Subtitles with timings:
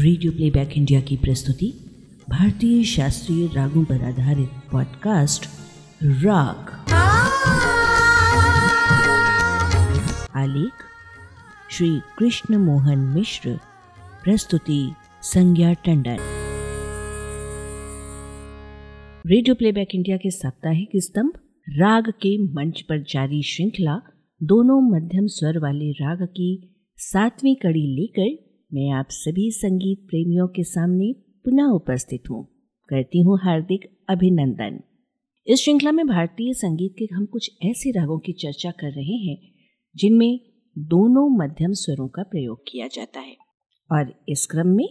[0.00, 1.74] Radio playback India की प्रस्तुति
[2.30, 5.46] भारतीय शास्त्रीय रागों पर आधारित पॉडकास्ट
[6.02, 6.70] राग
[10.36, 10.72] आलेख,
[11.70, 13.58] श्री कृष्ण मोहन मिश्र.
[14.24, 14.92] प्रस्तुति,
[15.22, 16.16] संज्ञा टंडन.
[19.26, 21.32] रेडियो प्लेबैक इंडिया के साप्ताहिक स्तंभ,
[21.68, 24.02] राग के मंच पर जारी श्रृंखला,
[24.42, 30.64] दोनों मध्यम स्वर वाले राग की सातवीं कड़ी लेकर मैं आप सभी संगीत प्रेमियों के
[30.64, 31.12] सामने
[31.44, 32.48] पुनः उपस्थित हूँ।
[32.88, 34.80] करती हूँ हार्दिक अभिनंदन।
[35.46, 39.54] इस श्रृंखला में भारतीय संगीत के हम कुछ ऐसे रागों की चर्चा कर रहे हैं,
[39.96, 40.40] जिनमें
[40.78, 43.36] दोनों मध्यम स्वरों का प्रयोग किया जाता है।
[43.92, 44.88] और इस क्रम में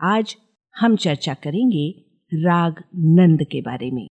[0.00, 0.36] आज
[0.80, 2.04] हम चर्चा करेंगे
[2.34, 4.06] राग नंद के बारे में।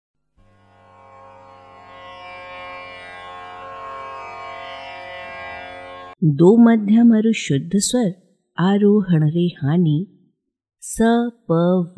[6.24, 8.25] दो मध्यम और शुद्ध स्वर
[8.58, 9.95] आरोहण रे हानि
[10.84, 11.07] स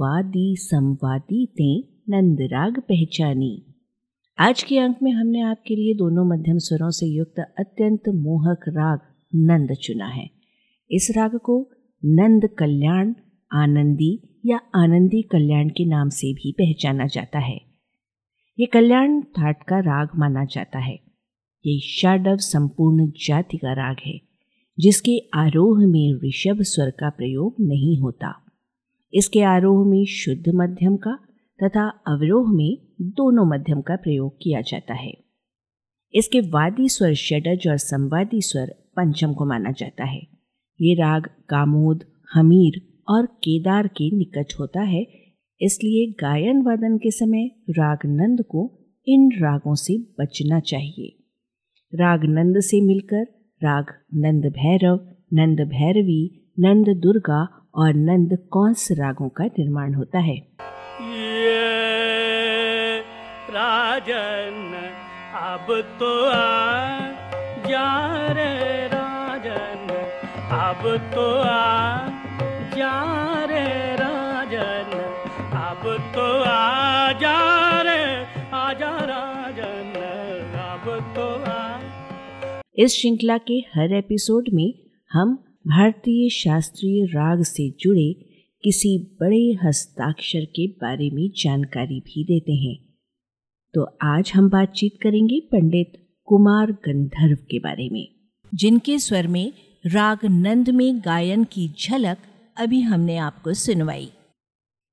[0.01, 1.67] वादी संवादी ते
[2.09, 3.49] नंद राग पहचानी
[4.37, 8.99] आज के अंक में हमने आपके लिए दोनों मध्यम स्वरों से युक्त अत्यंत मोहक राग
[9.33, 10.27] नंद चुना है
[10.91, 11.59] इस राग को
[12.03, 13.13] नंद कल्याण
[13.51, 14.11] आनंदी
[14.45, 17.59] या आनंदी कल्याण के नाम से भी पहचाना जाता है
[18.59, 20.99] ये कल्याण थाट का राग माना जाता है
[21.65, 24.19] ये षाडव संपूर्ण जाति का राग है
[24.79, 28.33] जिसके आरोह में ऋषभ स्वर का प्रयोग नहीं होता।
[29.13, 31.19] इसके आरोह में शुद्ध मध्यम का
[31.63, 35.13] तथा अवरोह में दोनों मध्यम का प्रयोग किया जाता है।
[36.13, 40.21] इसके वादी स्वर षडज और संवादी स्वर पंचम को माना जाता है।
[40.81, 45.05] ये राग कामोद, हमीर और केदार के निकट होता है,
[45.61, 51.23] इसलिए गायन वादन के समय राग नंद को इन रागों से बचना चाहिए।
[51.95, 54.99] राग नंद से मिलकर राग नंद भैरव,
[55.33, 56.21] नंद भैरवी,
[56.59, 57.41] नंद दुर्गा
[57.75, 60.35] और नंद कौंस रागों का निर्माण होता है।
[61.13, 62.99] ये
[63.49, 64.59] राजन
[65.41, 65.67] अब
[65.99, 66.99] तो आ
[67.67, 67.89] जा
[68.31, 68.53] रे
[68.87, 69.87] राजन,
[70.59, 71.97] अब तो आ
[72.77, 72.93] जा
[73.45, 73.96] रे
[82.79, 84.73] इस श्रृंखला के हर एपिसोड में
[85.11, 85.35] हम
[85.67, 88.13] भारतीय शास्त्रीय राग से जुड़े
[88.63, 92.93] किसी बड़े हस्ताक्षर के बारे में जानकारी भी देते हैं।
[93.73, 95.93] तो आज हम बातचीत करेंगे पंडित
[96.25, 98.09] कुमार गंधर्व के बारे में,
[98.55, 99.53] जिनके स्वर में
[99.85, 102.17] राग नंद में गायन की झलक
[102.57, 104.09] अभी हमने आपको सुनवाई।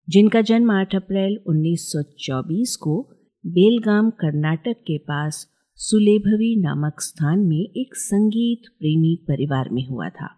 [0.08, 3.08] जिनका जन्म 8 अप्रैल 1924 को
[3.46, 10.34] बेलगाम, कर्नाटक के पास सुलेभवी नामक स्थान में एक संगीत प्रेमी परिवार में हुआ था।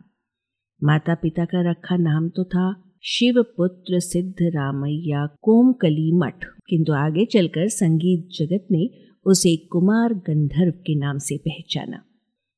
[0.85, 7.25] माता पिता का रखा नाम तो था शिव पुत्र सिद्ध रामैया कोमकली मठ। किंतु आगे
[7.25, 8.91] चलकर संगीत जगत ने
[9.27, 12.05] उसे कुमार गंधर्व के नाम से पहचाना।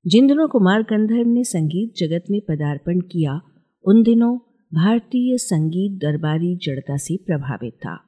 [0.07, 3.41] जिन दिनों कुमार गंधर्व ने संगीत जगत में पदार्पण किया,
[3.85, 4.39] उन दिनों
[4.75, 8.01] भारतीय संगीत दरबारी जड़ता से प्रभावित था।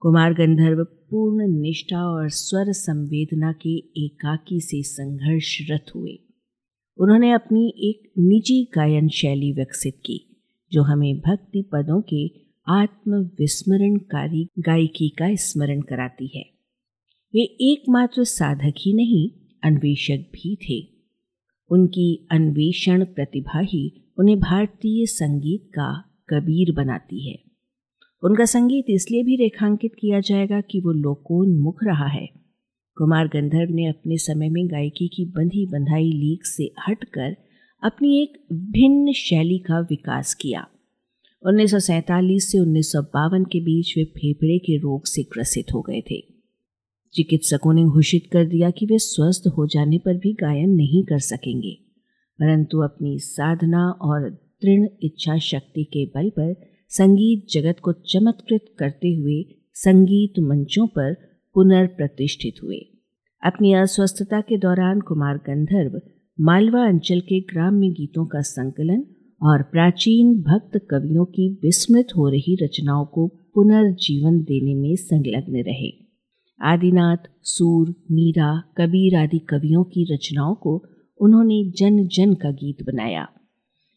[0.00, 6.18] कुमार गंधर्व पूर्ण निष्ठा और स्वर संवेदना के एकाकी से संघर्षरत हुए।
[6.98, 10.36] उन्होंने अपनी एक निजी गायन शैली विकसित की,
[10.72, 12.32] जो हमें भक्ति पदों के
[12.68, 16.50] आत्मविस्मरणकारी गायकी का स्मरण कराती है।
[17.34, 19.30] वे एकमात्र साधक ही नहीं,
[19.64, 20.88] अन्वेषक भी थे।
[21.70, 27.45] उनकी अन्वेषण प्रतिभा ही उन्हें भारतीय संगीत का कबीर बनाती है।
[28.22, 32.26] उनका संगीत इसलिए भी रेखांकित किया जाएगा कि वो लोकोन्मुख रहा है।
[32.96, 37.36] कुमार गंधर्व ने अपने समय में गायकी की बंधी बंधाई लीक से हटकर
[37.82, 40.66] अपनी एक भिन्न शैली का विकास किया।
[41.42, 41.74] उन्नीस
[42.42, 46.20] से उन्नीस सौ बावन के बीच वे फेफड़े के रोग से ग्रसित हो गए थे।
[47.14, 51.18] चिकित्सकों ने घोषित कर दिया कि वे स्वस्थ हो जाने पर भी गायन नहीं कर
[51.18, 51.72] सकेंगे,
[52.38, 56.52] परंतु अपनी साधना और दृढ़ इच्छा शक्ति के बल पर
[56.88, 59.44] संगीत जगत को चमत्कृत करते हुए
[59.74, 61.14] संगीत मंचों पर
[61.54, 62.78] पुनर्प्रतिष्ठित हुए।
[63.44, 66.00] अपनी अस्वस्थता के दौरान कुमार गंधर्व
[66.40, 69.04] मालवा अंचल के ग्राम्य गीतों का संकलन
[69.42, 75.90] और प्राचीन भक्त कवियों की विस्मृत हो रही रचनाओं को पुनर्जीवन देने में संलग्न रहे।
[76.62, 80.82] आदिनाथ, सूर, मीरा, कबीर आदि कवियों की रचनाओं को
[81.20, 83.28] उन्होंने जन जन का गीत बनाया।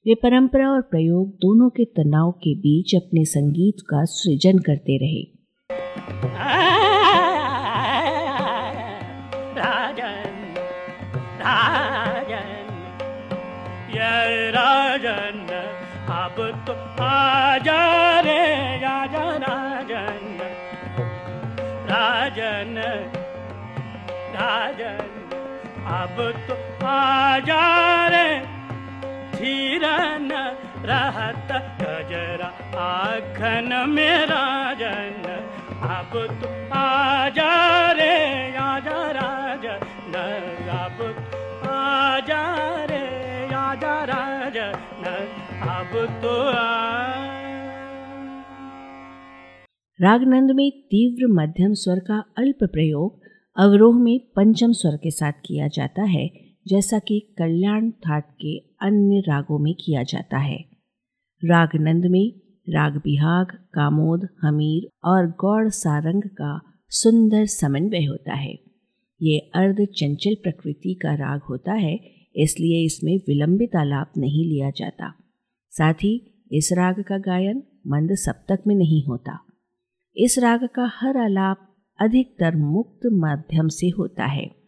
[0.10, 5.22] वे परंपरा और प्रयोग दोनों के तनाव के बीच अपने संगीत का सृजन करते रहे।
[9.58, 10.40] राजन
[11.42, 12.72] राजन
[13.90, 15.46] ये राजन,
[16.12, 16.74] अब तो
[17.04, 17.84] आजा
[18.20, 18.42] रे
[24.36, 24.98] राजन,
[26.00, 26.18] अब
[26.48, 26.56] तो
[26.88, 27.64] आजा
[28.08, 28.59] रे
[29.40, 30.32] धीरन
[30.86, 31.52] रहत
[31.82, 32.48] गजरा
[32.80, 35.24] आखन में राजन
[35.90, 37.52] अब तो आजा
[37.92, 38.16] रे,
[38.58, 40.16] आजा राजन
[40.70, 41.02] अब
[41.70, 42.44] आजा
[42.86, 43.06] रे,
[43.56, 44.78] आजा राजन
[45.70, 46.36] अब तो
[50.00, 53.20] रागनंद में तीव्र मध्यम स्वर का अल्प प्रयोग,
[53.58, 56.28] अवरोह में पंचम स्वर के साथ किया जाता है।
[56.70, 60.66] जैसा कि कल्याण ठाट के अन्य रागों में किया जाता है।
[61.46, 62.34] रागनंद में
[62.70, 68.60] राग बिहाग, कामोद, हमीर और गौड़ सारंग का सुंदर समन्वय होता है।
[69.22, 72.00] ये अर्ध चंचल प्रकृति का राग होता है,
[72.36, 75.14] इसलिए इसमें विलंबित आलाप नहीं लिया जाता।
[75.72, 79.40] साथ ही इस राग का गायन मंद सप्तक में नहीं होता।
[80.18, 84.59] इस राग का हर आलाप अधिकतर मुक्त माध्यम से होता है।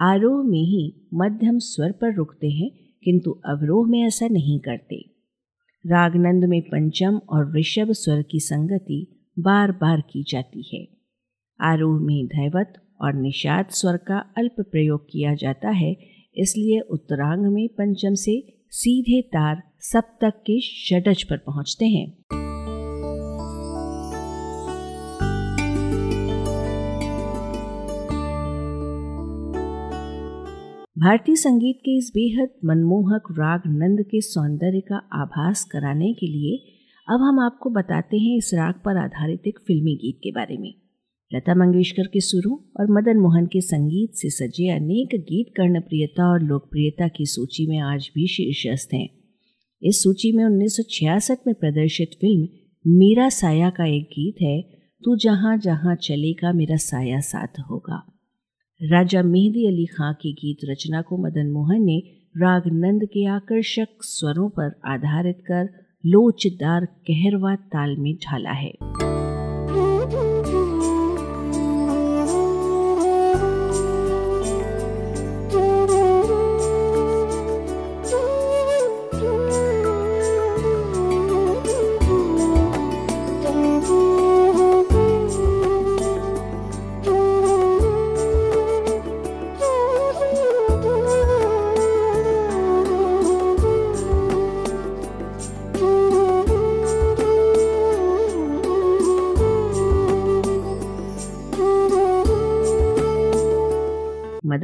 [0.00, 2.70] आरोह में ही मध्यम स्वर पर रुकते हैं,
[3.04, 4.96] किंतु अवरोह में ऐसा नहीं करते।
[5.86, 9.06] रागनंद में पंचम और ऋषभ स्वर की संगति
[9.38, 10.86] बार बार की जाती है।
[11.60, 15.96] आरोह में धैवत और निषाद स्वर का अल्प प्रयोग किया जाता है,
[16.36, 22.43] इसलिए उत्तरांग में पंचम से सीधे तार सप्तक के षडज पर पहुँचते हैं।
[30.98, 36.72] भारतीय संगीत के इस बेहद मनमोहक राग नंद के सौंदर्य का आभास कराने के लिए
[37.14, 40.74] अब हम आपको बताते हैं इस राग पर आधारित एक फिल्मी गीत के बारे में।
[41.34, 46.42] लता मंगेशकर के सुरों और मदन मोहन के संगीत से सजे अनेक गीत कर्णप्रियता और
[46.42, 49.08] लोकप्रियता की सूची में आज भी शीर्षस्थ हैं।
[49.82, 52.48] इस सूची में 1966 में प्रदर्शित फ़िल्म
[52.86, 54.62] मेरा साया का एक गीत है,
[55.04, 58.13] तू जहाँ जहाँ चलेगा मेरा साया साथ होगा।
[58.92, 62.02] राजा मेहदी अली खां की गीत रचना को मदन मोहन ने
[62.38, 65.68] राग नंद के आकर्षक स्वरों पर आधारित कर
[66.06, 68.72] लोचदार कहरवा ताल में ढाला है।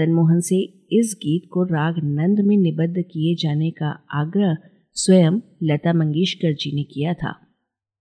[0.01, 0.61] मदन मोहन से
[0.93, 4.57] इस गीत को राग नंद में निबद्ध किए जाने का आग्रह
[4.93, 7.35] स्वयं लता मंगेशकर जी ने किया था।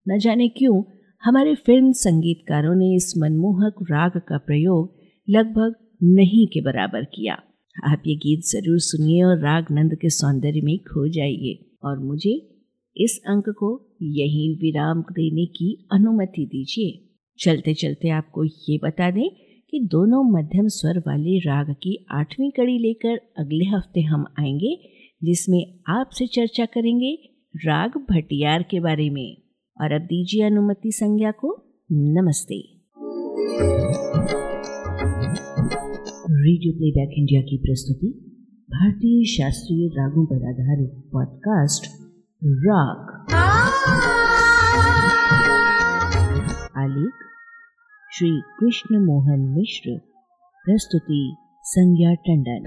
[0.08, 0.82] न जाने क्यों,
[1.24, 4.96] हमारे फ़िल्म संगीतकारों ने इस मनमोहक राग का प्रयोग
[5.30, 7.34] लगभग नहीं के बराबर किया।
[7.76, 12.62] आप ये गीत ज़रूर सुनिए और राग नंद के सौंदर्य में खो जाइए और मुझे
[12.96, 17.08] इस अंक को यही विराम देने की अनुमति दीजिए।
[17.38, 22.78] चलते चलते आपको ये बता दें कि दोनों मध्यम स्वर वाले राग की आठवीं कड़ी
[22.78, 24.90] लेकर अगले हफ़्ते हम आएँगे
[25.24, 27.18] जिसमें आपसे चर्चा करेंगे
[27.56, 29.42] राग भटियार के बारे में।
[29.80, 32.54] और अब दीजिए अनुमति संज्ञा को। नमस्ते।
[36.30, 38.06] रेडियो प्लेबैक इंडिया की प्रस्तुति
[38.70, 41.86] भारतीय शास्त्रीय रागों पर आधारित पॉडकास्ट
[42.44, 43.06] राग।
[48.12, 48.28] श्री
[48.60, 49.90] कृष्ण मोहन मिश्र
[50.64, 52.64] प्रस्तुति संज्ञा टंडन।